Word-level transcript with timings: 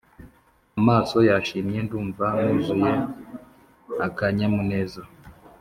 Amaso 0.79 1.17
Yashimye 1.29 1.79
ndumva 1.85 2.25
nuzuye 2.41 2.95
akanyamuneza 4.07 5.01